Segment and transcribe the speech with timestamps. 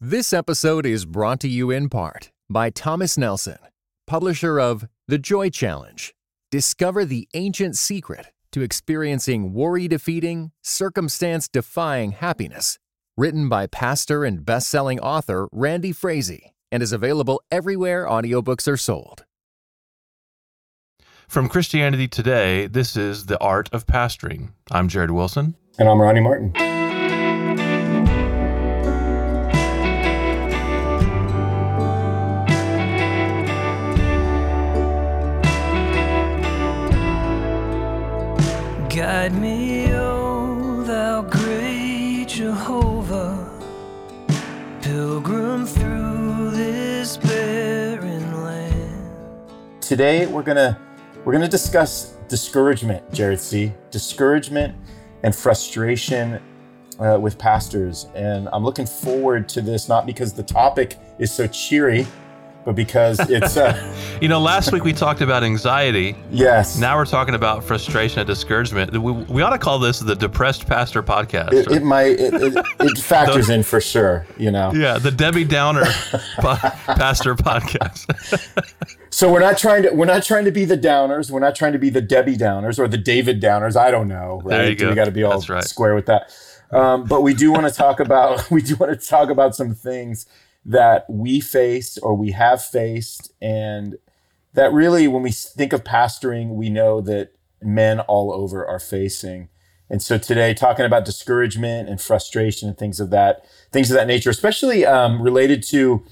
[0.00, 3.56] This episode is brought to you in part by Thomas Nelson,
[4.06, 6.14] publisher of The Joy Challenge.
[6.50, 12.78] Discover the ancient secret to experiencing worry defeating, circumstance defying happiness.
[13.16, 18.76] Written by pastor and best selling author Randy Frazee and is available everywhere audiobooks are
[18.76, 19.24] sold.
[21.26, 24.50] From Christianity Today, this is The Art of Pastoring.
[24.70, 25.56] I'm Jared Wilson.
[25.78, 26.75] And I'm Ronnie Martin.
[39.26, 43.60] Guide me, O thou great Jehovah,
[44.80, 49.82] pilgrim through this barren land.
[49.82, 50.78] Today we're gonna
[51.24, 53.72] we're gonna discuss discouragement, Jared C.
[53.90, 54.76] Discouragement
[55.24, 56.40] and frustration
[57.00, 61.48] uh, with pastors, and I'm looking forward to this not because the topic is so
[61.48, 62.06] cheery,
[62.66, 66.16] but because it's uh, You know, last week we talked about anxiety.
[66.32, 66.76] yes.
[66.76, 68.90] Now we're talking about frustration and discouragement.
[68.92, 71.52] We, we ought to call this the Depressed Pastor Podcast.
[71.52, 74.72] it, it might it, it, it factors in for sure, you know.
[74.74, 75.84] yeah, the Debbie Downer
[76.38, 78.10] po- Pastor Podcast.
[79.10, 81.30] So we're not trying to we're not trying to be the downers.
[81.30, 83.76] We're not trying to be the Debbie Downers or the David Downers.
[83.76, 84.40] I don't know.
[84.44, 84.56] Right?
[84.58, 84.88] There you go.
[84.88, 86.32] We got to be all square with that.
[86.72, 89.72] Um, but we do want to talk about we do want to talk about some
[89.72, 90.26] things
[90.66, 93.96] that we face or we have faced, and
[94.54, 99.48] that really, when we think of pastoring, we know that men all over are facing.
[99.88, 104.06] And so today, talking about discouragement and frustration and things of that things of that
[104.06, 106.04] nature, especially um, related to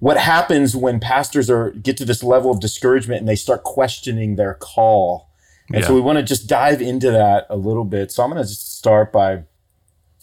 [0.00, 4.36] what happens when pastors are get to this level of discouragement and they start questioning
[4.36, 5.28] their call.
[5.70, 8.10] And so we want to just dive into that a little bit.
[8.10, 9.42] So I'm going to just start by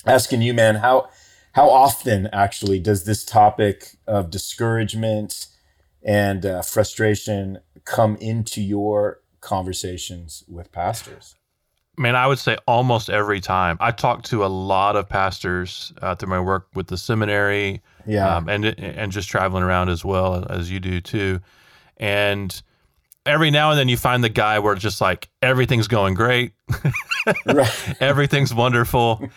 [0.04, 1.10] asking you, man, how
[1.56, 5.48] how often actually does this topic of discouragement
[6.04, 11.36] and uh, frustration come into your conversations with pastors?
[11.98, 13.78] Man, I would say almost every time.
[13.80, 18.36] I talk to a lot of pastors uh, through my work with the seminary, Yeah.
[18.36, 21.40] um, and and just traveling around as well as you do too.
[21.96, 22.62] And
[23.26, 26.52] every now and then you find the guy where it's just like everything's going great,
[28.02, 29.30] everything's wonderful,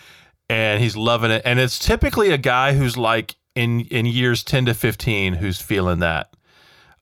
[0.49, 1.43] and he's loving it.
[1.45, 5.99] And it's typically a guy who's like in in years ten to fifteen who's feeling
[6.01, 6.35] that.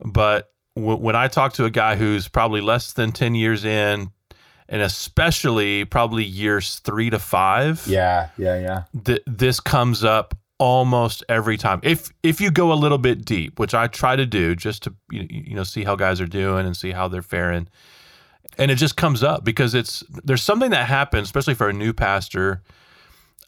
[0.05, 4.11] But w- when I talk to a guy who's probably less than ten years in,
[4.69, 8.29] and especially probably years three to five, Yeah.
[8.37, 8.59] Yeah.
[8.59, 8.83] Yeah.
[9.05, 11.81] th- this comes up almost every time.
[11.83, 14.95] If if you go a little bit deep, which I try to do, just to
[15.11, 17.69] you you know see how guys are doing and see how they're faring,
[18.59, 21.93] and it just comes up because it's there's something that happens, especially for a new
[21.93, 22.63] pastor,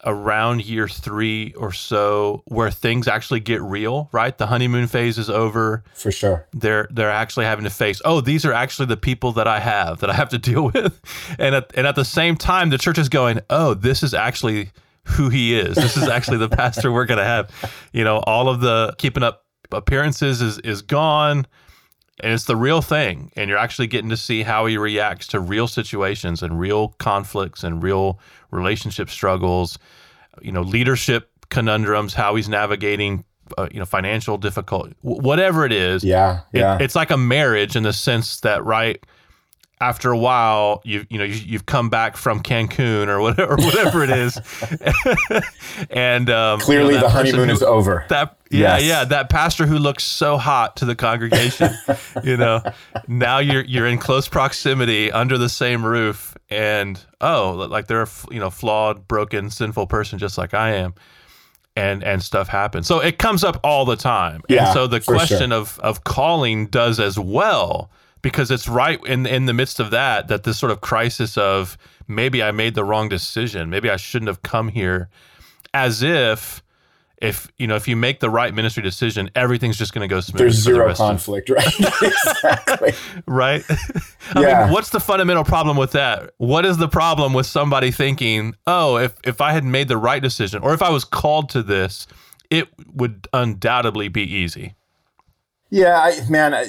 [0.05, 4.09] around year three or so, where things actually get real.
[4.11, 5.83] Right, the honeymoon phase is over.
[5.93, 6.47] For sure.
[6.53, 9.99] they're they're actually having to face oh these are actually the people that I have
[9.99, 11.01] that I have to deal with.
[11.37, 14.71] And at, and at the same time the church is going oh this is actually
[15.03, 15.75] who he is.
[15.75, 17.49] This is actually the pastor we're going to have.
[17.93, 21.45] You know all of the keeping up appearances is is gone
[22.21, 25.39] and it's the real thing and you're actually getting to see how he reacts to
[25.39, 28.19] real situations and real conflicts and real
[28.51, 29.77] relationship struggles
[30.41, 33.23] you know leadership conundrums how he's navigating
[33.57, 36.41] uh, you know financial difficulty whatever it is Yeah.
[36.53, 36.77] it- Yeah.
[36.79, 39.03] it's like a marriage in the sense that right
[39.81, 43.57] after a while you you know you, you've come back from Cancun or whatever or
[43.57, 44.37] whatever it is
[45.89, 48.05] and um, Clearly, you know, the honeymoon who- is over.
[48.09, 48.83] that yeah Yes.
[48.85, 51.71] yeah that pastor who looks so hot to the congregation
[52.23, 52.61] you know
[53.07, 58.09] now you're you're in close proximity under the same roof and oh like they're a,
[58.31, 60.95] you know flawed broken sinful person just like I am
[61.75, 64.99] and and stuff happens so it comes up all the time Yeah, and so the
[64.99, 65.57] question sure.
[65.59, 67.91] of of calling does as well
[68.21, 71.77] because it's right in in the midst of that that this sort of crisis of
[72.07, 75.09] maybe I made the wrong decision maybe I shouldn't have come here
[75.73, 76.61] as if
[77.21, 80.21] if you know if you make the right ministry decision everything's just going to go
[80.21, 81.67] smooth There's the zero of- conflict, right?
[82.01, 82.93] exactly.
[83.25, 83.63] right
[84.35, 84.63] I Yeah.
[84.63, 88.97] mean, what's the fundamental problem with that what is the problem with somebody thinking oh
[88.97, 92.07] if if i had made the right decision or if i was called to this
[92.49, 94.73] it would undoubtedly be easy
[95.69, 96.67] Yeah, I, man, I,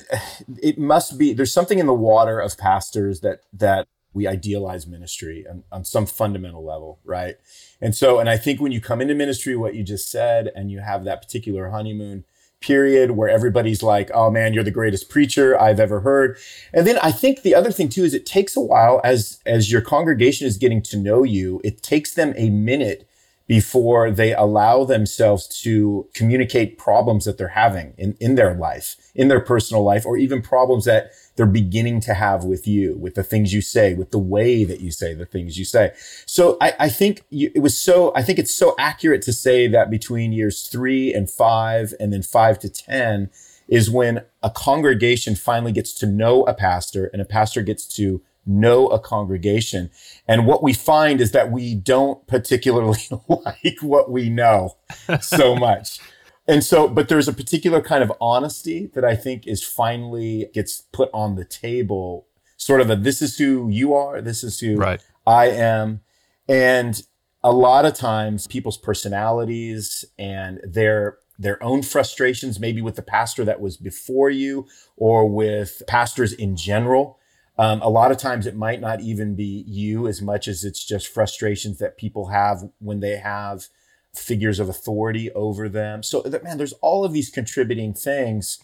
[0.62, 1.32] it must be.
[1.32, 6.04] There's something in the water of pastors that that we idealize ministry on, on some
[6.04, 7.36] fundamental level, right?
[7.80, 10.70] And so, and I think when you come into ministry, what you just said, and
[10.70, 12.24] you have that particular honeymoon
[12.60, 16.36] period where everybody's like, "Oh man, you're the greatest preacher I've ever heard,"
[16.74, 19.72] and then I think the other thing too is it takes a while as as
[19.72, 21.60] your congregation is getting to know you.
[21.64, 23.08] It takes them a minute
[23.50, 29.26] before they allow themselves to communicate problems that they're having in, in their life, in
[29.26, 33.24] their personal life, or even problems that they're beginning to have with you, with the
[33.24, 35.90] things you say, with the way that you say the things you say.
[36.26, 39.66] So I, I think you, it was so, I think it's so accurate to say
[39.66, 43.30] that between years three and five, and then five to 10
[43.66, 48.22] is when a congregation finally gets to know a pastor and a pastor gets to
[48.50, 49.90] know a congregation.
[50.26, 54.76] And what we find is that we don't particularly like what we know
[55.20, 56.00] so much.
[56.48, 60.82] And so, but there's a particular kind of honesty that I think is finally gets
[60.92, 62.26] put on the table,
[62.56, 65.00] sort of a this is who you are, this is who Right.
[65.26, 66.00] I am.
[66.48, 67.00] And
[67.44, 73.46] a lot of times people's personalities and their their own frustrations, maybe with the pastor
[73.46, 74.66] that was before you
[74.96, 77.18] or with pastors in general.
[77.58, 80.84] Um, a lot of times it might not even be you as much as it's
[80.84, 83.66] just frustrations that people have when they have
[84.14, 86.02] figures of authority over them.
[86.02, 88.58] So that man, there's all of these contributing things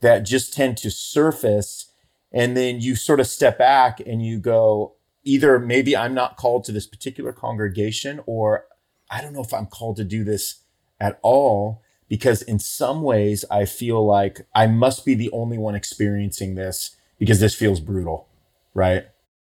[0.00, 1.92] that just tend to surface.
[2.30, 4.94] And then you sort of step back and you go,
[5.24, 8.66] either maybe I'm not called to this particular congregation, or
[9.10, 10.60] I don't know if I'm called to do this
[11.00, 11.82] at all.
[12.08, 16.94] Because in some ways, I feel like I must be the only one experiencing this
[17.18, 18.28] because this feels brutal,
[18.74, 19.04] right?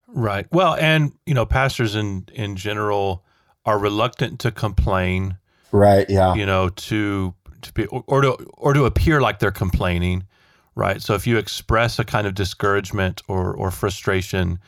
[0.08, 0.46] Right.
[0.52, 3.24] Well, and you know, pastors in in general
[3.64, 5.38] are reluctant to complain.
[5.70, 6.08] Right.
[6.08, 6.34] Yeah.
[6.34, 10.26] You know, to to be or, or to or to appear like they're complaining.
[10.74, 11.02] Right.
[11.02, 14.58] So if you express a kind of discouragement or or frustration,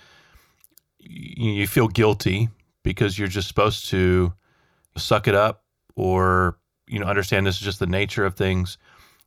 [0.99, 2.49] you, you feel guilty
[2.83, 4.33] because you're just supposed to
[4.97, 5.65] suck it up
[5.97, 8.79] or you know understand this is just the nature of things.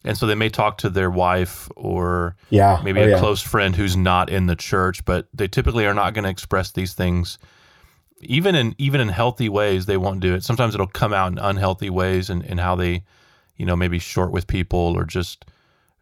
[0.08, 2.80] And so they may talk to their wife or Yeah.
[2.84, 3.20] maybe Oh, a yeah.
[3.20, 6.72] close friend who's not in the church, but they typically are not going to express
[6.72, 7.38] these things.
[8.22, 10.44] Even in even in healthy ways, they won't do it.
[10.44, 13.04] Sometimes it'll come out in unhealthy ways and in, in how they,
[13.58, 15.46] you know, maybe short with people or just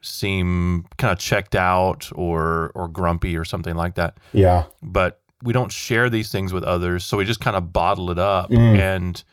[0.01, 4.17] seem kind of checked out or or grumpy or something like that.
[4.33, 4.65] Yeah.
[4.81, 8.19] But we don't share these things with others, so we just kind of bottle it
[8.19, 8.77] up Mm.
[8.79, 9.23] and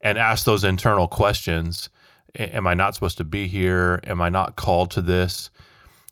[0.00, 1.88] and ask those internal questions.
[2.36, 4.00] Am I not supposed to be here?
[4.04, 5.50] Am I not called to this?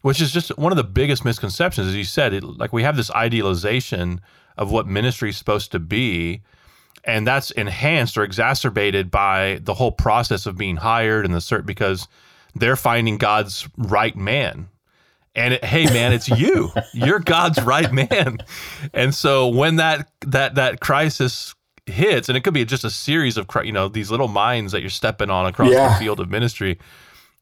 [0.03, 2.33] Which is just one of the biggest misconceptions, as you said.
[2.33, 4.21] It, like we have this idealization
[4.57, 6.43] of what ministry is supposed to be,
[7.05, 11.67] and that's enhanced or exacerbated by the whole process of being hired and the cert
[11.67, 12.09] because
[12.55, 14.69] they're finding God's right man.
[15.35, 16.71] And it, hey, man, it's you.
[16.95, 18.39] You're God's right man.
[18.95, 21.55] And so when that that that crisis
[21.87, 24.81] hits, and it could be just a series of you know these little mines that
[24.81, 25.89] you're stepping on across Yeah.
[25.95, 26.79] the field of ministry.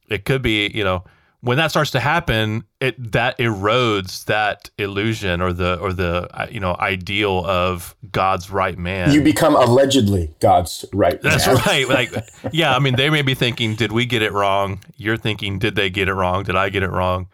[0.08, 1.04] It could be you know
[1.40, 6.46] when that starts to happen, it that erodes that illusion or the or the uh,
[6.50, 9.12] you know ideal of God's right man.
[9.12, 11.20] You become allegedly God's right.
[11.20, 11.56] That's man.
[11.66, 11.86] right.
[11.88, 12.12] Like,
[12.52, 14.80] yeah, I mean, they may be thinking, did we get it wrong?
[14.96, 16.44] You're thinking, did they get it wrong?
[16.44, 17.28] Did I get it wrong?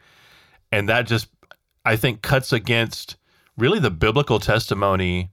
[0.72, 1.28] And that just,
[1.84, 3.16] I think, cuts against
[3.56, 5.30] really the biblical testimony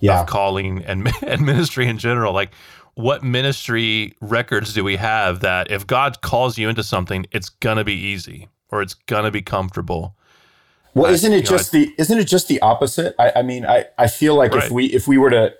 [0.00, 0.20] Yeah.
[0.20, 2.32] of calling and, and ministry in general.
[2.32, 2.50] Like,
[2.94, 7.84] what ministry records do we have that if God calls you into something, it's gonna
[7.84, 10.16] be easy or it's gonna be comfortable?
[10.94, 13.14] Well, isn't it know, just the isn't it just the opposite?
[13.18, 14.64] I, I mean, I, I feel like Right.
[14.64, 15.54] if we if we were to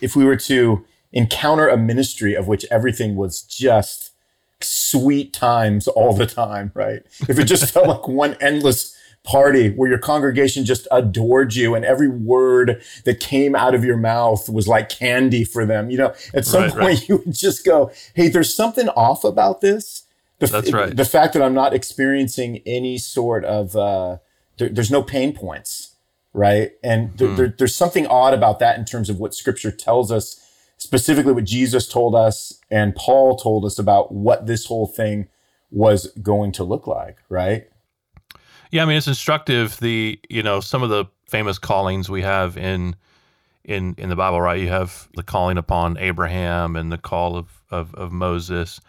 [0.00, 4.12] if we were to encounter a ministry of which everything was just
[4.60, 7.02] sweet times all the time, right?
[7.28, 8.95] If it just felt like one endless
[9.26, 13.96] party where your congregation just adored you and every word that came out of your
[13.96, 17.08] mouth was like candy for them, you know, at some Right, point right.
[17.08, 20.04] you would just go, "Hey, there's something off about this."
[20.38, 20.96] The, That's right.
[20.96, 24.18] The fact that I'm not experiencing any sort of uh,
[24.58, 25.96] there, there's no pain points,
[26.32, 26.72] right?
[26.84, 27.34] And there, Hmm.
[27.36, 30.40] there, there's something odd about that in terms of what Scripture tells us,
[30.76, 35.28] specifically what Jesus told us and Paul told us about what this whole thing
[35.70, 37.68] was going to look like, right?
[38.70, 39.78] Yeah, I mean it's instructive.
[39.78, 42.96] The you know some of the famous callings we have in
[43.64, 44.60] in in the Bible, right?
[44.60, 48.80] You have the calling upon Abraham and the call of of, of Moses,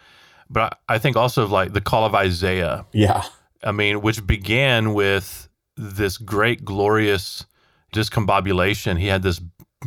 [0.48, 2.86] but I, I think also of like the call of Isaiah.
[2.92, 3.22] Yeah,
[3.62, 7.44] I mean, which began with this great, glorious
[7.92, 8.98] discombobulation.
[8.98, 9.40] He had this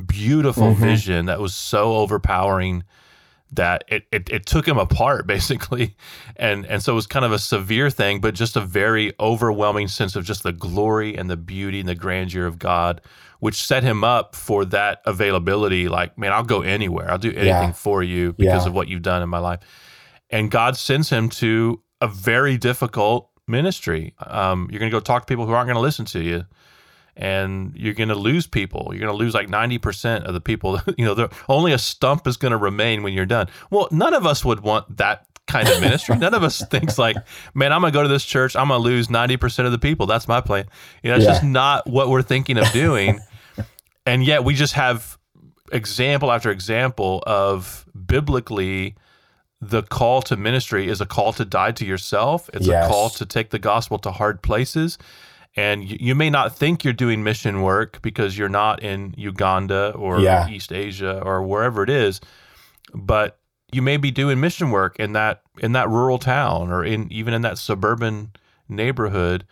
[0.08, 0.78] beautiful Mhm.
[0.78, 2.84] vision that was so overpowering
[3.54, 5.96] that it, it, it took him apart basically.
[6.36, 9.88] And and so it was kind of a severe thing but just a very overwhelming
[9.88, 13.02] sense of just the glory and the beauty and the grandeur of god
[13.40, 17.10] which set him up for that availability like man i'll go anywhere.
[17.12, 17.72] I'll do anything Yeah.
[17.74, 18.70] for you because Yeah.
[18.70, 19.60] of what you've done in my life.
[20.30, 24.14] And god sends him to a very difficult ministry.
[24.26, 26.46] Um, you're going to go talk to people who aren't going to listen to you
[27.18, 28.88] and you're going to lose people.
[28.92, 30.80] You're going to lose like 90% of the people.
[30.98, 33.48] You know, only a stump is going to remain when you're done.
[33.70, 36.18] Well, none of us would want that kind of ministry.
[36.18, 37.18] None of us thinks like,
[37.54, 38.56] man, I'm going to go to this church.
[38.56, 40.06] I'm going to lose 90% of the people.
[40.06, 40.66] That's my plan.
[41.04, 41.32] You know, it's Yeah.
[41.32, 43.20] just not what we're thinking of doing.
[44.06, 45.18] and yet we just have
[45.72, 48.96] example after example of biblically
[49.62, 52.50] the call to ministry is a call to die to yourself.
[52.54, 52.86] It's Yes.
[52.86, 54.98] a call to take the gospel to hard places.
[55.56, 59.92] And you, you may not think you're doing mission work because you're not in Uganda
[59.96, 60.48] or Yeah.
[60.48, 62.22] East Asia or wherever it is,
[62.94, 63.38] but
[63.72, 67.34] you may be doing mission work in that in that rural town or in even
[67.34, 68.32] in that suburban
[68.70, 69.46] neighborhood.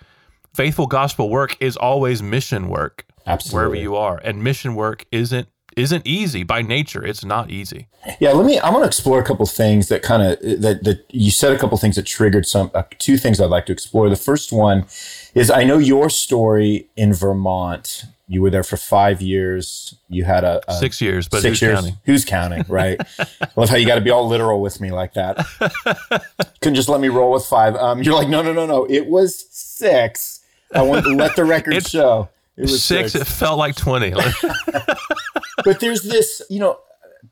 [0.54, 3.56] Faithful gospel work is always mission work Absolutely.
[3.56, 5.48] wherever you are, and mission work isn't
[5.80, 7.06] isn't easy by nature.
[7.06, 7.88] It's not easy.
[8.20, 8.60] Yeah, let me.
[8.60, 11.58] I want to explore a couple things that kind of that that you said a
[11.58, 14.10] couple things that triggered some uh, two things I'd like to explore.
[14.10, 14.86] The first one
[15.34, 18.04] is I know your story in Vermont.
[18.32, 19.96] You were there for five years.
[20.08, 21.76] You had a, a Six years, but six who's years.
[21.76, 21.98] counting?
[22.06, 22.64] Who's counting?
[22.68, 23.00] Right.
[23.20, 25.38] I love how you got to be all literal with me like that.
[26.62, 27.76] Couldn't just let me roll with five.
[27.76, 28.86] Um, you're like, no, no, no, no.
[28.86, 30.42] It was six.
[30.76, 32.30] I want to let the record show.
[32.60, 34.12] It was Six, it felt like twenty.
[35.64, 36.80] but there's this, you know,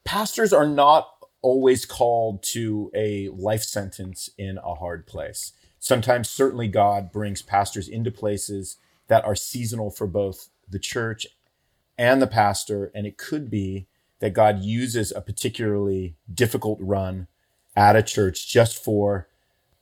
[0.06, 1.10] pastors are not
[1.42, 5.52] always called to a life sentence in a hard place.
[5.80, 11.28] Sometimes, certainly, God brings pastors into places that are seasonal for both the church
[11.98, 12.92] and the pastor.
[12.96, 13.88] And it could be
[14.20, 17.28] that God uses a particularly difficult run
[17.76, 19.28] at a church just for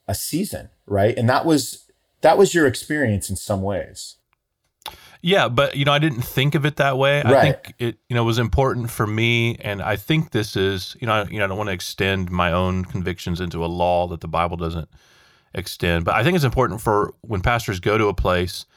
[0.07, 1.17] a season, right?
[1.17, 1.89] And that was
[2.21, 4.15] that was your experience in some ways.
[5.25, 7.23] Yeah, but you know, I didn't think of it that way.
[7.23, 11.07] I think it, you know, was important for me, and I think this is, you
[11.07, 14.05] know, I, you know, I don't want to extend my own convictions into a law
[14.09, 14.87] that the Bible doesn't
[15.55, 18.67] extend, but I think it's important for when pastors go to a place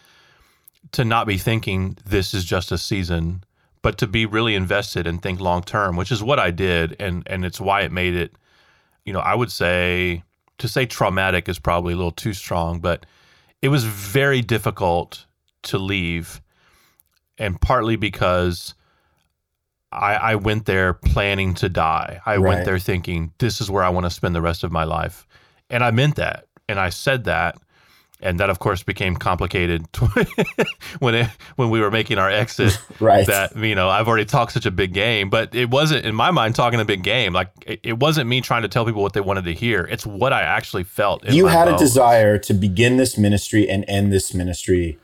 [0.93, 3.45] to not be thinking this is just a season,
[3.83, 7.25] but to be really invested and think long term, which is what I did, and
[7.27, 8.33] and it's why it made it,
[9.05, 10.25] you know, I would say
[10.57, 13.05] to say traumatic is probably a little too strong, but
[13.61, 15.27] it was very difficult
[15.65, 16.41] to leave,
[17.39, 18.75] and partly because
[19.91, 22.21] I, I went there planning to die.
[22.27, 22.49] I Right.
[22.49, 25.27] went there thinking this is where I want to spend the rest of my life,
[25.71, 27.57] and I meant that, and I said that,
[28.21, 29.87] and that of course became complicated
[30.99, 32.79] when it, when we were making our exit.
[33.01, 33.25] Right.
[33.29, 36.33] That you know I've already talked such a big game, but it wasn't in my
[36.33, 37.33] mind talking a big game.
[37.33, 39.85] Like it, it wasn't me trying to tell people what they wanted to hear.
[39.85, 41.25] It's what I actually felt.
[41.25, 44.99] In you had a desire to begin this ministry and end this ministry.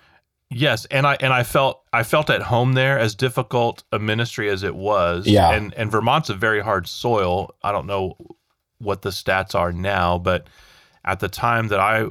[0.50, 4.48] Yes, and I and I felt I felt at home there as difficult a ministry
[4.48, 5.26] as it was.
[5.26, 5.50] Yeah.
[5.50, 7.54] And and Vermont's a very hard soil.
[7.62, 8.16] I don't know
[8.78, 10.48] what the stats are now, but
[11.04, 12.06] at the time that I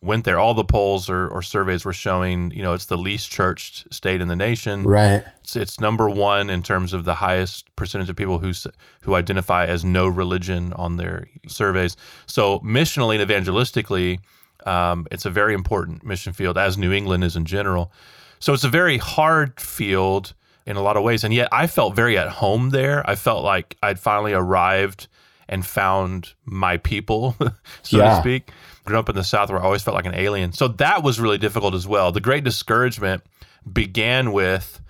[0.00, 3.30] went there, all the polls or, or surveys were showing, you know, it's the least
[3.30, 4.84] churched state in the nation.
[4.84, 5.24] Right.
[5.40, 8.52] It's, it's number one in terms of the highest percentage of people who
[9.02, 11.96] who identify as no religion on their surveys.
[12.26, 14.20] So missionally and evangelistically,
[14.68, 17.90] um, it's a very important mission field, as New England is in general.
[18.40, 20.34] So it's a very hard field
[20.66, 23.02] in a lot of ways, and yet I felt very at home there.
[23.10, 25.08] I felt like I'd finally arrived
[25.48, 27.34] and found my people,
[27.82, 28.10] so Yeah.
[28.10, 28.50] to speak.
[28.84, 30.52] Grew up in the South where I always felt like an alien.
[30.52, 32.12] So that was really difficult as well.
[32.12, 33.22] The great discouragement
[33.70, 34.80] began with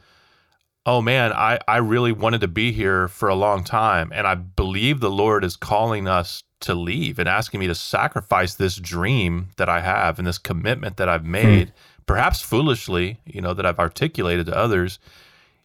[0.87, 4.11] oh man, I, I really wanted to be here for a long time.
[4.14, 8.55] And I believe the Lord is calling us to leave and asking me to sacrifice
[8.55, 11.33] this dream that I have and this commitment that I've hmm.
[11.33, 11.73] made,
[12.07, 14.99] perhaps foolishly, you know, that I've articulated to others.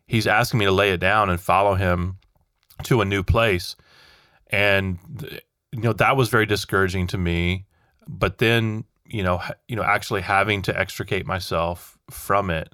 [0.06, 2.18] He's asking me to lay it down and follow him
[2.84, 3.76] to a new place.
[4.48, 5.00] And,
[5.72, 7.66] you know, that was very discouraging to me.
[8.08, 12.74] But then, you know, you know, actually having to extricate myself from it,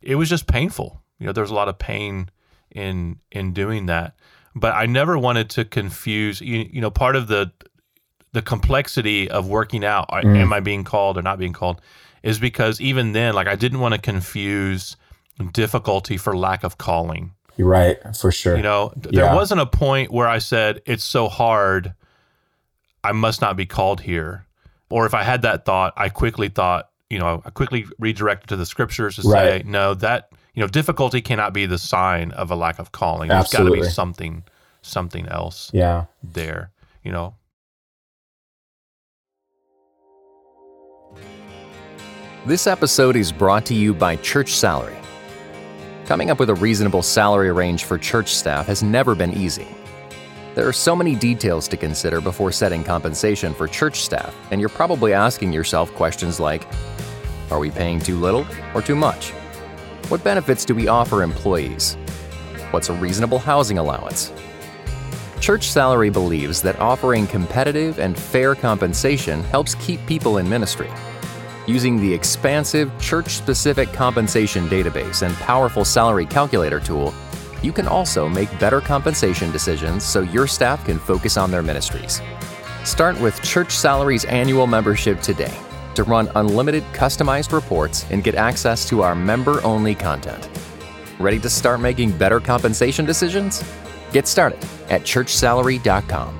[0.00, 1.02] it was just painful.
[1.18, 2.30] You know, there's a lot of pain
[2.70, 4.14] in in doing that.
[4.54, 6.40] But I never wanted to confuse.
[6.40, 7.52] You, you know, part of the
[8.32, 11.80] the complexity of working out, I- am I being called or not being called,
[12.22, 14.96] is because even then, like I didn't want to confuse
[15.52, 17.32] difficulty for lack of calling.
[17.56, 18.56] You're right, for sure.
[18.56, 19.22] You know, Yeah.
[19.26, 21.94] there wasn't a point where I said it's so hard,
[23.02, 24.46] I must not be called here.
[24.90, 28.56] Or if I had that thought, I quickly thought, you know, I quickly redirected to
[28.56, 29.62] the scriptures to Right.
[29.62, 33.28] say, no, that you know, difficulty cannot be the sign of a lack of calling.
[33.28, 34.44] There's got to be something,
[34.82, 36.06] something else yeah.
[36.22, 36.70] there.
[37.02, 37.34] You know,
[42.46, 44.96] This episode is brought to you by Church Salary.
[46.06, 49.68] Coming up with a reasonable salary range for church staff has never been easy.
[50.54, 54.70] There are so many details to consider before setting compensation for church staff, and you're
[54.70, 56.66] probably asking yourself questions like
[57.50, 59.34] Are we paying too little or too much?
[60.10, 61.94] What benefits do we offer employees?
[62.72, 64.32] What's a reasonable housing allowance?
[65.40, 70.90] Church Salary believes that offering competitive and fair compensation helps keep people in ministry.
[71.68, 77.14] Using the expansive church specific compensation database and powerful salary calculator tool,
[77.62, 82.20] you can also make better compensation decisions so your staff can focus on their ministries.
[82.82, 85.56] Start with Church Salary's annual membership today
[85.94, 90.48] to run unlimited customized reports and get access to our member only content.
[91.18, 93.62] Ready to start making better compensation decisions?
[94.12, 96.36] Get started at churchsalary.com.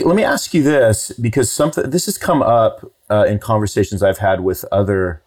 [0.00, 4.18] Let me ask you this because something this has come up uh, in conversations I've
[4.18, 5.22] had with other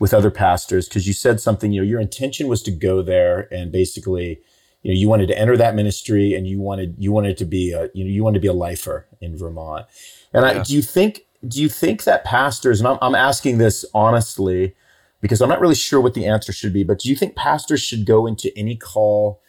[0.00, 3.52] with other pastors because you said something you know your intention was to go there
[3.52, 4.40] and basically
[4.82, 7.72] you know you wanted to enter that ministry and you wanted you wanted to be
[7.72, 9.86] a you know you wanted to be a lifer in Vermont.
[10.32, 13.84] And I, do you think do you think that pastors and I'm, I'm asking this
[13.94, 14.74] honestly
[15.20, 17.80] because I'm not really sure what the answer should be but do you think pastors
[17.80, 19.40] should go into any call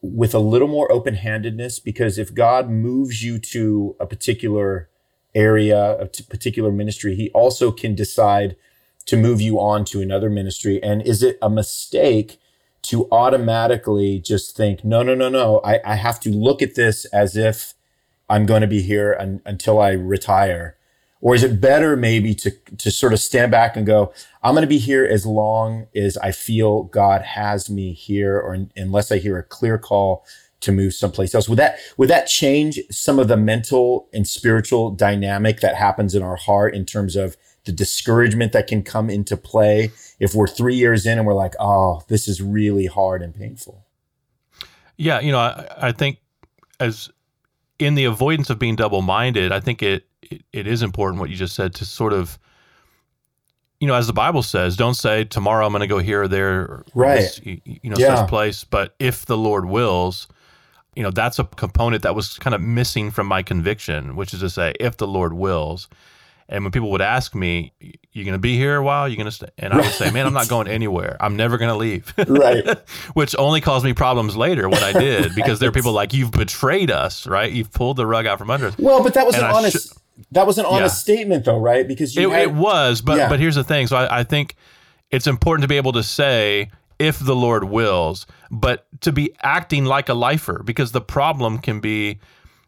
[0.00, 1.78] with a little more open-handedness?
[1.78, 4.88] Because if God moves you to a particular
[5.34, 8.56] area a t- particular ministry he also can decide
[9.06, 10.82] to move you on to another ministry.
[10.82, 12.38] And is it a mistake
[12.82, 17.04] to automatically just think, no, no, no, no, I, I have to look at this
[17.06, 17.74] as if
[18.28, 20.76] I'm going to be here un, until I retire?
[21.20, 24.12] Or is it better maybe to, to sort of stand back and go,
[24.42, 28.54] I'm going to be here as long as I feel God has me here, or
[28.54, 30.24] in, unless I hear a clear call
[30.62, 31.48] to move someplace else.
[31.48, 36.22] Would that, would that change some of the mental and spiritual dynamic that happens in
[36.22, 40.74] our heart in terms of the discouragement that can come into play if we're three
[40.74, 43.84] years in and we're like, oh, this is really hard and painful.
[44.96, 46.18] Yeah, you know, I, I think
[46.80, 47.10] as
[47.78, 51.30] in the avoidance of being double minded, I think it, it it is important what
[51.30, 52.38] you just said to sort of
[53.80, 56.28] you know, as the Bible says, don't say tomorrow I'm going to go here or
[56.28, 57.16] there, or right?
[57.16, 58.14] This, you, you know, Yeah.
[58.14, 58.62] such place.
[58.62, 60.28] But if the Lord wills,
[60.94, 64.38] you know, that's a component that was kind of missing from my conviction, which is
[64.38, 65.88] to say, if the Lord wills.
[66.52, 67.72] And when people would ask me,
[68.12, 69.08] "You're going to be here a while?
[69.08, 71.16] You're going to stay?" and I would say, "Man, I'm not going anywhere.
[71.18, 72.64] I'm never going to leave." Right.
[73.14, 76.30] Which only caused me problems later when I did, because there are people like, "You've
[76.30, 77.50] betrayed us, right?
[77.50, 79.54] You've pulled the rug out from under us." Well, but that was And an I
[79.56, 79.94] honest.
[80.32, 81.14] that was an honest Yeah.
[81.14, 81.88] statement, though, right?
[81.88, 83.28] Because you It, had, it was, but Yeah.
[83.30, 83.86] but here's the thing.
[83.86, 84.54] So I, I think
[85.10, 89.86] it's important to be able to say if the Lord wills, but to be acting
[89.86, 92.18] like a lifer, because the problem can be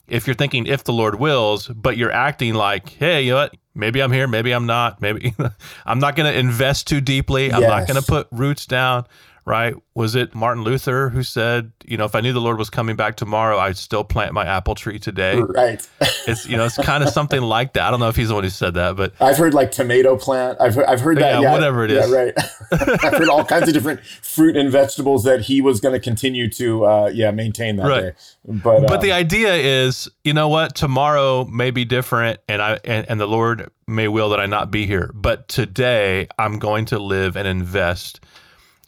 [0.09, 3.55] if you're thinking if the Lord wills, but you're acting like, hey, you know what?
[3.75, 5.01] Maybe I'm here, maybe I'm not.
[5.01, 5.35] Maybe
[5.87, 7.53] I'm not going to invest too deeply.
[7.53, 9.07] I'm not going to put roots down.
[9.47, 9.75] Right?
[9.95, 12.97] Was it Martin Luther who said, you know, if I knew the Lord was coming
[12.97, 15.37] back tomorrow, I'd still plant my apple tree today?
[15.39, 15.87] right.
[16.27, 17.83] It's you know, it's kind of something like that.
[17.83, 20.17] I don't know if he's the one who said that, but I've heard like tomato
[20.17, 20.59] plant.
[20.59, 21.35] I've heard, I've heard that.
[21.35, 22.09] Yeah, Yeah, whatever it is.
[22.09, 22.35] yeah, right.
[23.05, 26.49] I've heard all kinds of different fruit and vegetables that he was going to continue
[26.51, 28.01] to, uh, yeah, maintain that Right.
[28.01, 28.13] day.
[28.47, 30.75] But, but um, the idea is, you know what?
[30.75, 34.71] Tomorrow may be different, and I and, and the Lord may will that I not
[34.71, 35.11] be here.
[35.15, 38.21] But today, I'm going to live and invest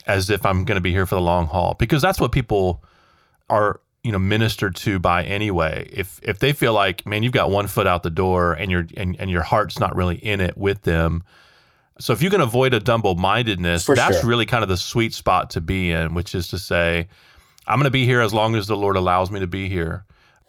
[0.07, 2.83] as if I'm going to be here for the long haul, because that's what people
[3.49, 5.88] are, you know, ministered to by anyway.
[5.92, 8.87] If if they feel like, man, you've got one foot out the door, and your
[8.97, 11.25] and, and your heart's not really in it with them.
[11.99, 14.29] So if you can avoid a double mindedness, that's sure.
[14.29, 17.09] really kind of the sweet spot to be in, which is to say,
[17.66, 20.05] I'm going to be here as long as the Lord allows me to be here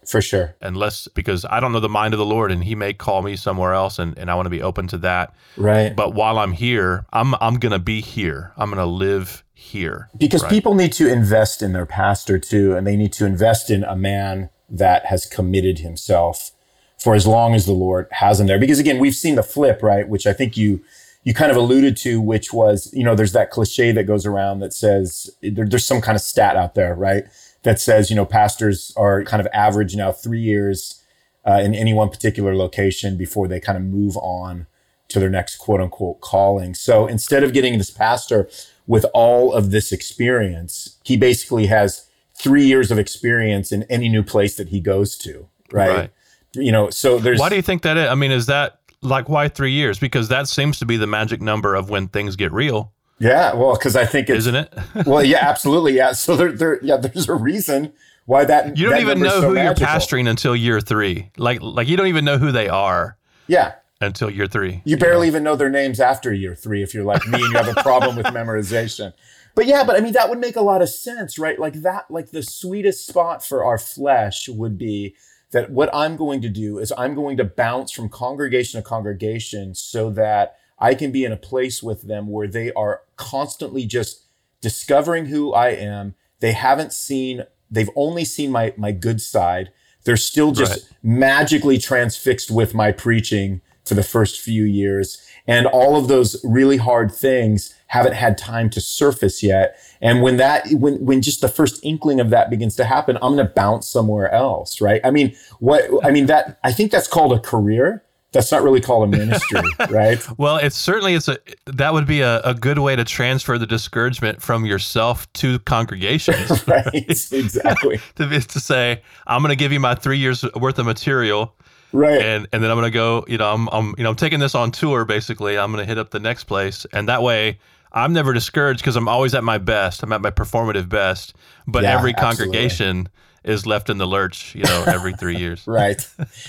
[0.08, 0.56] for sure.
[0.62, 3.36] unless because I don't know the mind of the Lord and he may call me
[3.36, 5.36] somewhere else and, and I want to be open to that.
[5.58, 5.96] Right.
[5.96, 8.54] But while I'm here, I'm I'm gonna be here.
[8.58, 10.10] I'm gonna live here.
[10.18, 10.52] because Right.
[10.52, 13.96] people need to invest in their pastor too and they need to invest in a
[13.96, 16.52] man that has committed himself
[16.98, 19.82] for as long as the lord has him there because again we've seen the flip
[19.84, 20.82] right which i think you
[21.24, 24.60] you kind of alluded to which was you know there's that cliche that goes around
[24.60, 27.26] that says there, there's some kind of stat out there right
[27.64, 31.02] that says you know pastors are kind of average now three years
[31.46, 34.68] uh, in any one particular location before they kind of move on
[35.10, 36.74] to their next quote unquote calling.
[36.74, 38.50] So instead of getting this pastor
[38.86, 42.08] with all of this experience, he basically has
[42.40, 45.48] three years of experience in any new place that he goes to.
[45.72, 45.90] Right.
[45.90, 46.10] Right.
[46.54, 48.10] You know, so there's Why do you think that is?
[48.10, 50.00] I mean, is that like why three years?
[50.00, 53.74] Because that seems to be the magic number of when things get real, yeah, well,
[53.74, 54.74] because I think it's isn't it?
[55.06, 56.12] well, yeah, absolutely, yeah.
[56.14, 57.94] So there, there, yeah, there's a reason
[58.26, 59.82] why that You don't that even know so who magical.
[59.82, 61.32] you're pastoring until year three.
[61.38, 63.18] Like like you don't even know who they are
[63.48, 64.82] Yeah, until year three.
[64.86, 67.58] You barely even know their names after year three if you're like me and you
[67.58, 69.14] have a problem with memorization.
[69.56, 71.58] But yeah, but I mean that would make a lot of sense, right?
[71.58, 75.16] Like that, like the sweetest spot for our flesh would be
[75.50, 79.74] that what I'm going to do is I'm going to bounce from congregation to congregation
[79.74, 84.26] so that I can be in a place with them where they are constantly just
[84.62, 86.14] discovering who I am.
[86.40, 89.72] They haven't seen, they've only seen my, my good side.
[90.04, 90.92] They're still just Right.
[91.02, 95.24] magically transfixed with my preaching for the first few years.
[95.48, 99.78] And all of those really hard things haven't had time to surface yet.
[100.02, 103.36] And when that, when, when just the first inkling of that begins to happen, I'm
[103.36, 104.82] going to bounce somewhere else.
[104.82, 105.00] Right.
[105.04, 108.04] I mean, what, I mean, that, I think that's called a career.
[108.34, 109.62] That's not really called a ministry.
[109.90, 110.20] right.
[110.38, 113.66] Well, it's certainly it's a that would be a, a good way to transfer the
[113.66, 116.52] discouragement from yourself to congregations.
[116.68, 116.88] Right.
[116.94, 118.00] exactly.
[118.16, 121.56] to, to say, I'm going to give you my three years worth of material,
[121.94, 122.22] Right.
[122.22, 123.26] and and then I'm going to go.
[123.28, 125.06] You know, I'm, I'm you know I'm taking this on tour.
[125.06, 127.60] Basically, I'm going to hit up the next place, and that way.
[127.94, 130.04] I'm never discouraged because I'm always at my best.
[130.04, 131.34] I'm at my performative best.
[131.66, 132.46] But Yeah, every absolutely.
[132.46, 133.10] congregation
[133.46, 135.64] is left in the lurch, you know, every three years.
[135.66, 136.08] right.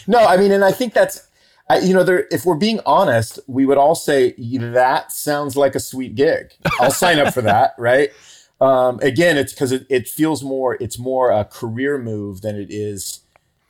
[0.09, 1.27] No, I mean, and I think that's,
[1.70, 2.27] I, you know, there.
[2.33, 6.53] If we're being honest, we would all say that sounds like a sweet gig.
[6.81, 8.11] I'll sign up for that, right?
[8.61, 10.77] Um, again, it's because it, it feels more.
[10.81, 13.20] It's more a career move than it is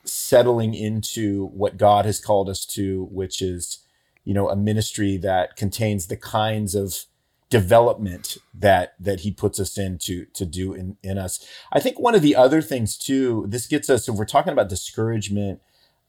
[0.08, 3.80] settling into what God has called us to, which is,
[4.24, 7.04] you know, a ministry that contains the kinds of
[7.50, 11.46] development that that he puts us in to to do in in us.
[11.72, 14.68] I think one of the other things too, this gets us if we're talking about
[14.68, 15.60] discouragement,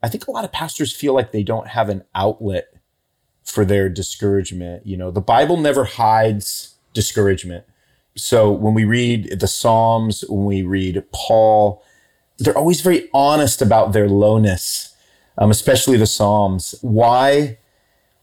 [0.04, 2.68] I think a lot of pastors feel like they don't have an outlet
[3.44, 4.86] for their discouragement.
[4.86, 7.66] You know, the Bible never hides discouragement.
[8.16, 11.84] So when we read the Psalms, when we read Paul,
[12.40, 14.96] they're always very honest about their lowness,
[15.38, 16.76] um, especially the Psalms.
[16.82, 17.58] Why?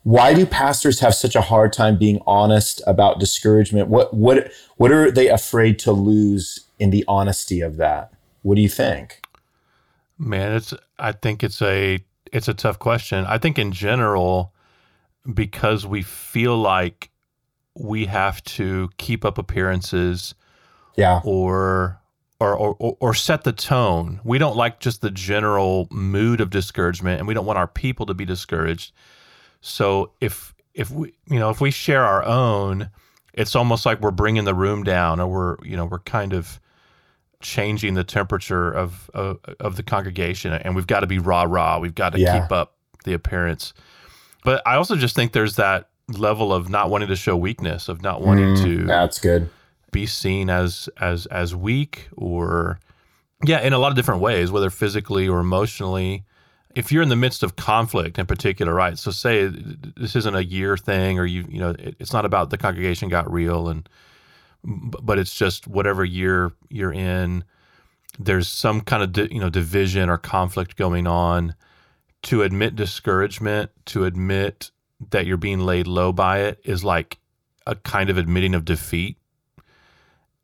[0.02, 3.88] Why do pastors have such a hard time being honest about discouragement?
[3.88, 8.12] What what what are they afraid to lose in the honesty of that?
[8.42, 9.20] What do you think?
[10.18, 11.98] Man, it's I think it's a
[12.32, 13.24] it's a tough question.
[13.26, 14.52] I think in general
[15.34, 17.10] because we feel like
[17.74, 20.34] we have to keep up appearances
[20.96, 22.00] Yeah, or
[22.40, 24.20] or, or or set the tone.
[24.24, 28.06] We don't like just the general mood of discouragement and we don't want our people
[28.06, 28.92] to be discouraged.
[29.60, 32.90] So if if we you know if we share our own,
[33.32, 36.60] it's almost like we're bringing the room down or we're you know we're kind of
[37.40, 41.78] changing the temperature of of, of the congregation and we've got to be rah rah.
[41.78, 42.40] We've got to Yeah.
[42.42, 43.72] keep up the appearance.
[44.44, 48.02] But I also just think there's that level of not wanting to show weakness, of
[48.02, 49.48] not wanting mm, to that's good.
[49.96, 52.78] Be seen as as as weak or
[53.44, 56.24] yeah in a lot of different ways whether physically or emotionally.
[56.74, 59.46] If you're in the midst of conflict in particular right so say
[60.02, 63.08] this isn't a year thing or you you know it, it's not about the congregation
[63.08, 63.88] got real and
[65.08, 67.44] but it's just whatever year you're in
[68.18, 71.54] there's some kind of di- you know division or conflict going on.
[72.22, 74.72] To admit discouragement to admit
[75.10, 77.18] that you're being laid low by it is like
[77.66, 79.16] a kind of admitting of defeat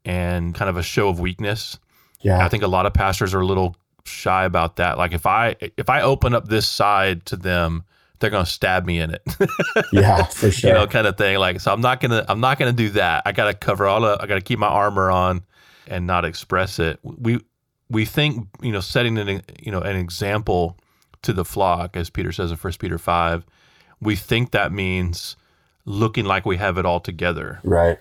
[0.05, 1.79] and kind of a show of weakness.
[2.21, 4.99] Yeah, I think a lot of pastors are a little shy about that.
[4.99, 7.85] Like if I if I open up this side to them,
[8.19, 9.23] they're going to stab me in it.
[9.93, 10.71] yeah, for sure.
[10.71, 11.39] you know, kind of thing.
[11.39, 13.23] Like so I'm not to I'm not to do that.
[13.27, 15.43] I got to cover all the I got to keep my armor on
[15.87, 16.99] and not express it.
[17.03, 17.41] We
[17.91, 20.79] we think, you know, setting an you know, an example
[21.23, 23.47] to the flock as Peter says in first Peter 5,
[24.01, 25.37] we think that means
[25.85, 27.99] looking like we have it all together right.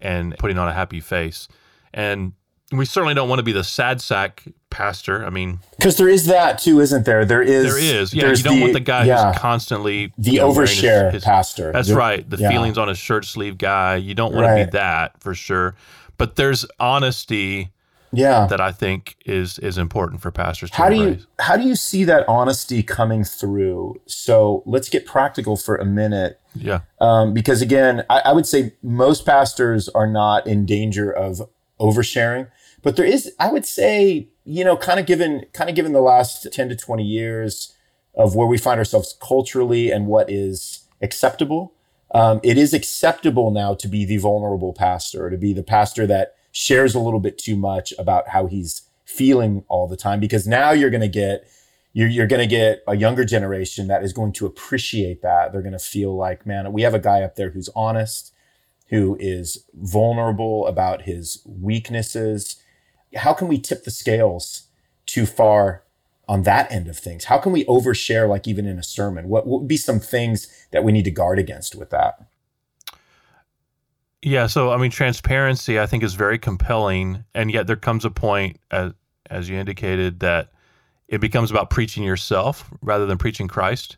[0.00, 1.48] And putting on a happy face.
[1.94, 2.32] And
[2.72, 5.24] we certainly don't want to be the sad sack pastor.
[5.24, 7.24] I mean, Because there is that too, isn't there?
[7.24, 7.64] There is.
[7.64, 8.12] there is.
[8.12, 11.12] Yeah, you don't want the guy yeah, who's constantly the you know, wearing his- overshare
[11.12, 11.72] his- pastor.
[11.72, 12.28] That's The- right.
[12.28, 12.50] The yeah.
[12.50, 13.96] feelings on his shirt sleeve guy.
[13.96, 15.76] You don't want to be that for sure.
[16.18, 17.70] But there's honesty
[18.12, 18.46] Yeah.
[18.46, 21.20] that I think is is important for pastors to How do embrace.
[21.20, 24.00] you how do you see that honesty coming through?
[24.06, 26.40] So let's get practical for a minute.
[26.54, 26.80] Yeah.
[27.00, 31.42] Um, because again, I, I would say most pastors are not in danger of
[31.80, 32.48] oversharing,
[32.82, 36.00] but there is, I would say, you know, kind of given, kind of given the
[36.00, 37.74] last 10 to 20 years
[38.14, 41.74] of where we find ourselves culturally and what is acceptable.
[42.14, 46.35] Um, it is acceptable now to be the vulnerable pastor, to be the pastor that
[46.58, 50.70] shares a little bit too much about how he's feeling all the time, because now
[50.70, 51.46] you're going to get
[51.92, 55.52] you're, you're going to get a younger generation that is going to appreciate that.
[55.52, 58.32] They're going to feel like, man, we have a guy up there who's honest,
[58.88, 62.56] who is vulnerable about his weaknesses.
[63.14, 64.68] How can we tip the scales
[65.04, 65.84] too far
[66.26, 67.24] on that end of things?
[67.24, 69.28] How can we overshare, like even in a sermon?
[69.28, 72.26] What, what would be some things that we need to guard against with that?
[74.22, 78.10] Yeah, so I mean, transparency I think is very compelling, and yet there comes a
[78.10, 78.92] point, as
[79.30, 80.50] as you indicated, that
[81.08, 83.96] it becomes about preaching yourself rather than preaching Christ.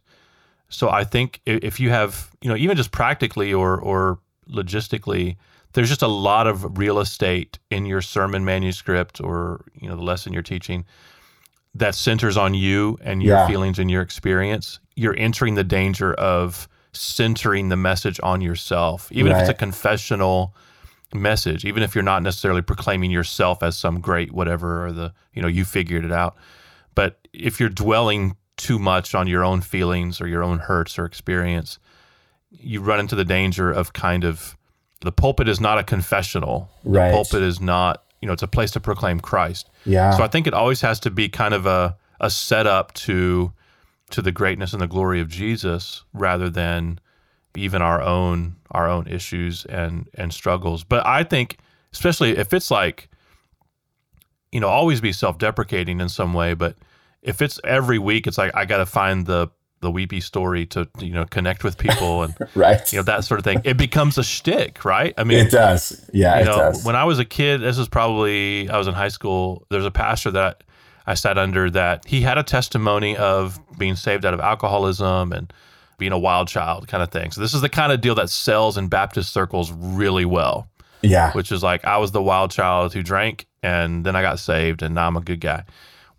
[0.68, 4.18] So I think if you have, you know, even just practically or or
[4.50, 5.36] logistically,
[5.72, 10.02] there's just a lot of real estate in your sermon manuscript or you know the
[10.02, 10.84] lesson you're teaching
[11.74, 13.46] that centers on you and your Yeah.
[13.46, 14.80] feelings and your experience.
[14.96, 20.54] You're entering the danger of centering the message on yourself, even if it's a confessional
[21.14, 25.40] message, even if you're not necessarily proclaiming yourself as some great whatever or the you
[25.40, 26.36] know you figured it out.
[26.94, 31.04] But if you're dwelling too much on your own feelings or your own hurts or
[31.04, 31.78] experience,
[32.50, 34.56] you run into the danger of kind of
[35.00, 36.68] the pulpit is not a confessional.
[37.10, 39.70] The pulpit is not, you know, it's a place to proclaim Christ.
[39.84, 40.10] Yeah.
[40.16, 43.52] So I think it always has to be kind of a a setup to
[44.10, 47.00] to the greatness and the glory of Jesus rather than
[47.56, 50.84] even our own our own issues and and struggles.
[50.84, 51.58] But I think
[51.92, 53.08] especially if it's like
[54.52, 56.76] you know, always be self-deprecating in some way, but
[57.22, 60.88] if it's every week it's like I got to find the the weepy story to
[60.98, 62.92] you know connect with people and right.
[62.92, 63.60] you know that sort of thing.
[63.64, 65.14] It becomes a shtick, right?
[65.16, 66.08] I mean, it does.
[66.12, 66.84] Yeah, you it know, does.
[66.84, 69.66] when I was a kid, this was probably I was in high school.
[69.70, 70.64] There's a pastor that
[71.08, 75.50] I sat under that he had a testimony of being saved out of alcoholism and
[75.96, 77.30] being a wild child kind of thing.
[77.30, 80.68] So this is the kind of deal that sells in Baptist circles really well,
[81.00, 81.32] yeah.
[81.32, 84.82] which is like I was the wild child who drank and then I got saved
[84.82, 85.64] and now I'm a good guy.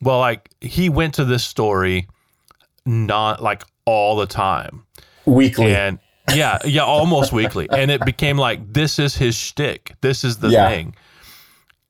[0.02, 2.08] Well, like he went to this story
[2.84, 4.88] not like all the time.
[5.26, 5.76] Weekly.
[5.76, 6.00] And
[6.34, 7.68] yeah, yeah, almost weekly.
[7.72, 9.94] And it became like this is his shtick.
[10.02, 10.68] This is the Yeah.
[10.68, 10.96] thing.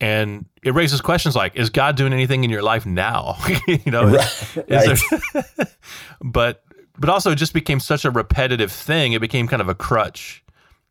[0.00, 3.36] And it raises questions like, is God doing anything in your life now?
[3.68, 4.64] you know, Right.
[4.66, 5.66] is there-
[6.22, 6.64] but
[6.98, 9.12] but also it just became such a repetitive thing.
[9.12, 10.42] It became kind of a crutch,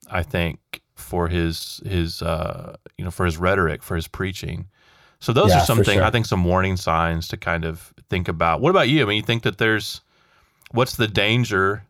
[0.09, 4.67] I think, for his his uh, you know for his rhetoric, for his preaching.
[5.19, 6.05] So those Yeah, are some for things sure.
[6.05, 8.61] I think some warning signs to kind of think about.
[8.61, 9.01] What about you?
[9.01, 10.01] I mean, you think that there's
[10.71, 11.83] what's the danger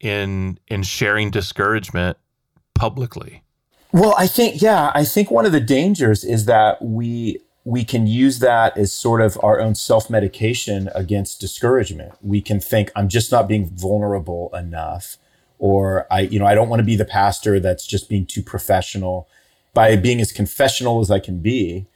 [0.00, 2.16] in in sharing discouragement
[2.74, 3.42] publicly?
[3.92, 8.06] Well, I think yeah, I think one of the dangers is that we we can
[8.06, 12.12] use that as sort of our own self-medication against discouragement.
[12.22, 15.18] We can think I'm just not being vulnerable enough
[15.58, 18.42] or I you know, I don't want to be the pastor that's just being too
[18.42, 19.28] professional.
[19.72, 21.86] By being as confessional as I can be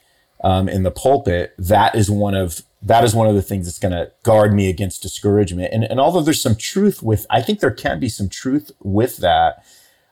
[0.45, 3.79] um, in the pulpit, that is one of that is one of the things that's
[3.79, 5.73] going to guard me against discouragement.
[5.73, 9.19] And and although there's some truth with I think there can be some truth with
[9.19, 9.65] that.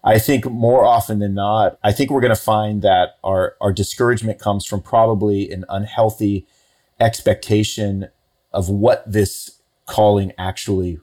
[0.04, 3.72] I think more often than not, I think we're going to find that our, our
[3.72, 6.46] discouragement comes from probably an unhealthy
[6.98, 8.08] expectation
[8.52, 10.98] of what this calling actually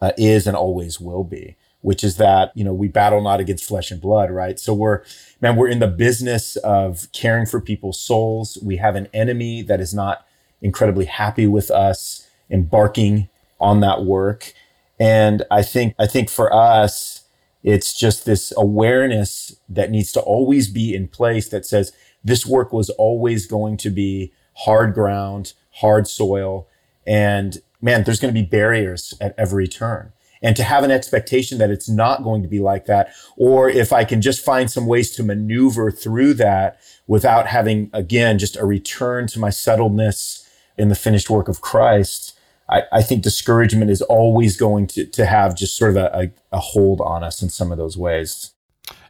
[0.00, 3.64] uh, is and always will be, which is that, you know, we battle not against
[3.64, 4.60] flesh and blood, right?
[4.60, 5.02] So we're,
[5.40, 8.58] man, we're in the business of caring for people's souls.
[8.62, 10.24] We have an enemy that is not
[10.62, 13.28] incredibly happy with us embarking
[13.60, 14.52] on that work.
[15.00, 17.23] And I think, I think for us,
[17.64, 22.72] it's just this awareness that needs to always be in place that says this work
[22.72, 26.68] was always going to be hard ground, hard soil.
[27.06, 30.12] And man, there's going to be barriers at every turn.
[30.42, 33.94] And to have an expectation that it's not going to be like that, or if
[33.94, 38.66] I can just find some ways to maneuver through that without having, again, just a
[38.66, 40.46] return to my settledness
[40.76, 42.33] in the finished work of Christ,
[42.68, 46.10] I, I think discouragement is always going to, to have just sort of a,
[46.52, 48.52] a, a hold on us in some of those ways.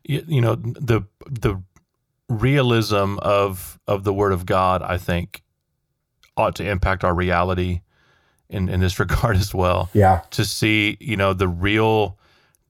[0.04, 1.62] you, you know the the
[2.28, 5.42] realism of of the word of God I think
[6.36, 7.82] ought to impact our reality
[8.48, 10.22] in in this regard as well Yeah.
[10.30, 12.18] to see you know the real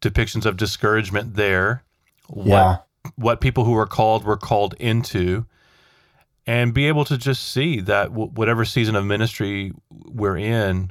[0.00, 1.82] depictions of discouragement there
[2.28, 2.76] what Yeah.
[3.16, 5.46] what people who were called were called into
[6.46, 10.90] and be able to just see that w- whatever season of ministry we're in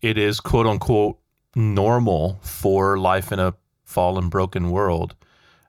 [0.00, 1.18] it is quote unquote
[1.54, 5.14] normal for life in a fallen broken world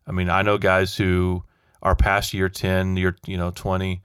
[0.07, 1.43] i mean i know guys who
[1.81, 4.01] are past year 10 year you know 20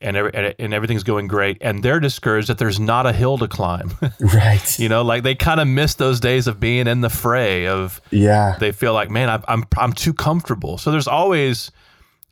[0.00, 3.36] and every, and and everything's going great and they're discouraged that there's not a hill
[3.36, 4.78] to climb Right.
[4.78, 8.00] you know like they kind of miss those days of being in the fray of
[8.12, 8.56] Yeah.
[8.60, 10.78] they feel like, man, I'm I'm I'm too comfortable.
[10.78, 11.72] So there's always,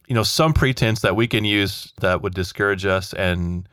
[0.07, 3.69] you know, some pretense that we can use that would discourage us, and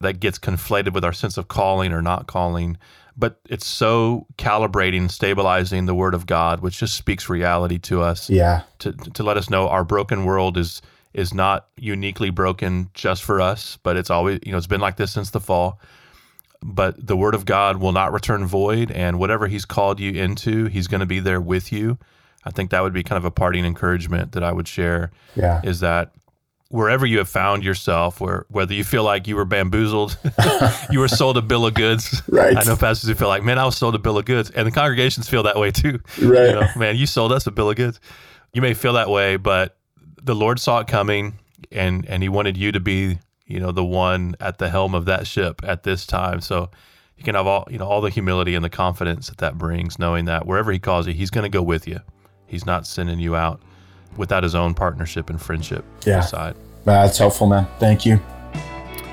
[0.00, 2.76] that gets conflated with our sense of calling or not calling.
[3.16, 8.28] But it's so calibrating, stabilizing the Word of God, which just speaks reality to us
[8.28, 8.62] Yeah.
[8.80, 10.82] to to let us know our broken world is
[11.14, 14.96] is not uniquely broken just for us, but it's always you know it's been like
[14.96, 15.80] this since the fall.
[16.62, 20.66] But the word of God will not return void, and whatever He's called you into,
[20.66, 21.96] He's going to be there with you.
[22.46, 25.60] I think that would be kind of a parting encouragement that I would share Yeah.
[25.64, 26.12] is that
[26.68, 30.16] wherever you have found yourself, where whether you feel like you were bamboozled,
[30.90, 32.22] you were sold a bill of goods.
[32.28, 32.56] Right.
[32.56, 34.66] I know pastors who feel like, man, I was sold a bill of goods, and
[34.66, 36.00] the congregations feel that way too.
[36.22, 36.48] Right.
[36.48, 38.00] You know, man, you sold us a bill of goods.
[38.52, 39.76] You may feel that way, but
[40.22, 41.38] the Lord saw it coming,
[41.72, 45.04] and and He wanted you to be, you know, the one at the helm of
[45.06, 46.40] that ship at this time.
[46.40, 46.70] So
[47.16, 49.98] you can have all, you know, all the humility and the confidence that that brings,
[49.98, 52.00] knowing that wherever He calls you, He's going to go with you.
[52.46, 53.60] He's not sending you out
[54.16, 56.20] without His own partnership and friendship Yeah.
[56.20, 56.54] beside.
[56.84, 57.66] That's helpful, man.
[57.78, 58.20] Thank you.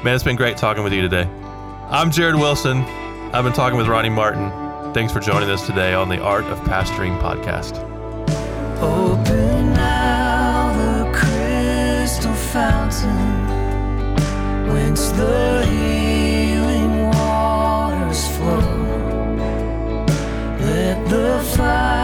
[0.03, 1.27] Man, it's been great talking with you today.
[1.89, 2.81] I'm Jared Wilson.
[3.33, 4.51] I've been talking with Ronnie Martin.
[4.93, 7.77] Thanks for joining us today on the Art of Pastoring podcast.
[8.81, 13.47] Open now the crystal fountain
[14.71, 18.59] whence the healing waters flow.
[20.59, 22.02] Let the fiery,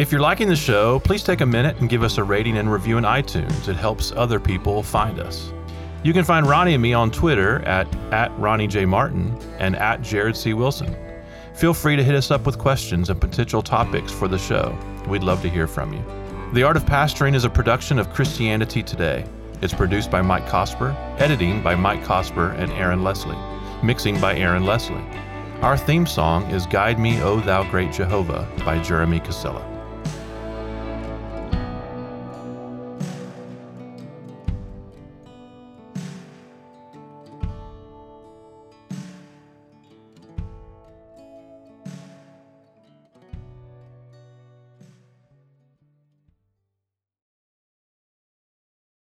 [0.00, 2.72] If you're liking the show, please take a minute and give us a rating and
[2.72, 3.68] review in iTunes.
[3.68, 5.52] It helps other people find us.
[6.02, 8.86] You can find Ronnie and me on Twitter at, at Ronnie J.
[8.86, 10.54] Martin and at Jared C.
[10.54, 10.96] Wilson.
[11.54, 14.74] Feel free to hit us up with questions and potential topics for the show.
[15.06, 16.02] We'd love to hear from you.
[16.54, 19.26] The Art of Pastoring is a production of Christianity Today.
[19.60, 23.36] It's produced by Mike Cosper, editing by Mike Cosper and Aaron Leslie,
[23.82, 25.04] mixing by Aaron Leslie.
[25.60, 29.79] Our theme song is Guide Me, O Thou Great Jehovah by Jeremy Casella.